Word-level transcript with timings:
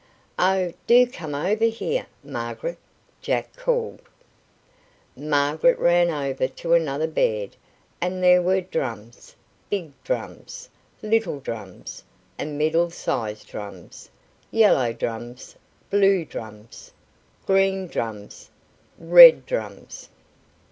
"Oh, 0.39 0.73
do 0.87 1.05
come 1.05 1.35
over 1.35 1.65
here, 1.65 2.07
Margaret!" 2.23 2.79
Jack 3.21 3.55
called. 3.55 4.01
Margaret 5.15 5.77
ran 5.77 6.09
over 6.09 6.47
to 6.47 6.73
another 6.73 7.05
bed 7.05 7.55
and 8.01 8.23
there 8.23 8.41
were 8.41 8.61
drums 8.61 9.35
big 9.69 9.91
drums, 10.03 10.69
little 11.03 11.39
drums, 11.39 12.03
and 12.39 12.57
middle 12.57 12.89
sized 12.89 13.47
drums; 13.49 14.09
yellow 14.49 14.91
drums, 14.91 15.55
blue 15.91 16.25
drums, 16.25 16.93
green 17.45 17.85
drums, 17.85 18.49
red 18.97 19.45
drums. 19.45 20.09